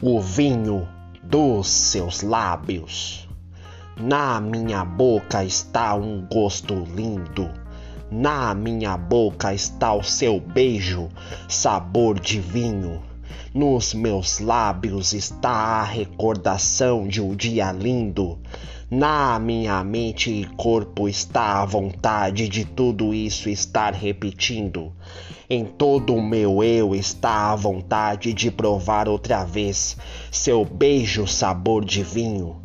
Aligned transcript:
o 0.00 0.20
vinho 0.20 0.86
dos 1.22 1.66
seus 1.66 2.22
lábios. 2.22 3.28
Na 3.96 4.40
minha 4.40 4.84
boca 4.84 5.42
está 5.42 5.96
um 5.96 6.24
gosto 6.30 6.84
lindo. 6.94 7.50
Na 8.08 8.54
minha 8.54 8.96
boca 8.96 9.52
está 9.52 9.92
o 9.92 10.04
seu 10.04 10.38
beijo, 10.38 11.08
sabor 11.48 12.20
de 12.20 12.40
vinho. 12.40 13.02
Nos 13.58 13.92
meus 13.92 14.38
lábios 14.38 15.12
está 15.12 15.50
a 15.50 15.82
recordação 15.82 17.08
de 17.08 17.20
um 17.20 17.34
dia 17.34 17.72
lindo. 17.72 18.38
Na 18.88 19.36
minha 19.40 19.82
mente 19.82 20.30
e 20.30 20.44
corpo 20.54 21.08
está 21.08 21.60
a 21.60 21.64
vontade 21.64 22.48
de 22.48 22.64
tudo 22.64 23.12
isso 23.12 23.50
estar 23.50 23.92
repetindo. 23.92 24.92
Em 25.50 25.64
todo 25.64 26.14
o 26.14 26.22
meu 26.22 26.62
eu 26.62 26.94
está 26.94 27.50
a 27.50 27.56
vontade 27.56 28.32
de 28.32 28.48
provar 28.48 29.08
outra 29.08 29.42
vez 29.42 29.96
seu 30.30 30.64
beijo 30.64 31.26
sabor 31.26 31.84
de 31.84 32.04
vinho. 32.04 32.62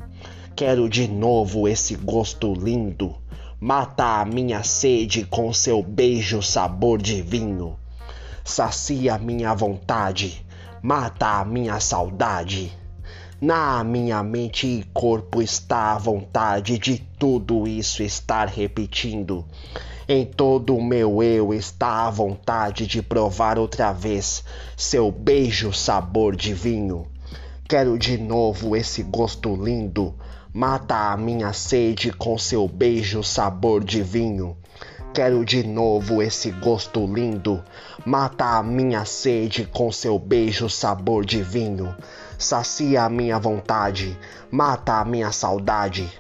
Quero 0.56 0.88
de 0.88 1.08
novo 1.08 1.68
esse 1.68 1.96
gosto 1.96 2.54
lindo. 2.54 3.16
Mata 3.60 4.22
a 4.22 4.26
minha 4.26 4.62
sede 4.62 5.26
com 5.26 5.52
seu 5.52 5.82
beijo 5.82 6.44
sabor 6.44 7.02
de 7.02 7.20
vinho. 7.20 7.78
Sacia 8.46 9.18
minha 9.18 9.54
vontade, 9.54 10.43
mata 10.86 11.40
a 11.40 11.46
minha 11.46 11.80
saudade. 11.80 12.78
Na 13.40 13.82
minha 13.86 14.22
mente 14.22 14.68
e 14.68 14.84
corpo 14.94 15.42
está 15.42 15.94
a 15.94 15.98
vontade 15.98 16.78
de 16.78 16.98
tudo 17.18 17.66
isso 17.66 18.04
estar 18.04 18.50
repetindo. 18.50 19.46
Em 20.10 20.26
todo 20.26 20.76
o 20.76 20.84
meu 20.84 21.24
eu 21.24 21.54
está 21.54 22.06
a 22.06 22.10
vontade 22.10 22.86
de 22.86 23.02
provar 23.02 23.58
outra 23.58 23.94
vez 23.94 24.44
seu 24.76 25.10
beijo 25.10 25.72
sabor 25.72 26.36
de 26.36 26.54
vinho. 26.54 27.08
Quero 27.66 27.98
de 27.98 28.18
novo 28.18 28.76
esse 28.76 29.04
gosto 29.04 29.56
lindo. 29.56 30.14
Mata 30.54 31.14
a 31.14 31.16
minha 31.16 31.54
sede 31.54 32.12
com 32.12 32.38
seu 32.38 32.68
beijo 32.68 33.24
sabor 33.24 33.86
de 33.86 34.04
vinho. 34.04 34.58
Quero 35.14 35.46
de 35.46 35.64
novo 35.64 36.22
esse 36.22 36.50
gosto 36.50 37.06
lindo. 37.06 37.64
Mata 38.06 38.58
a 38.58 38.64
minha 38.64 39.06
sede 39.06 39.66
com 39.66 39.92
seu 39.92 40.18
beijo 40.18 40.70
sabor 40.70 41.24
de 41.24 41.42
vinho 41.42 41.96
sacia 42.44 43.04
a 43.04 43.10
minha 43.10 43.40
vontade, 43.40 44.18
mata 44.52 45.00
a 45.00 45.06
minha 45.06 45.32
saudade. 45.32 46.12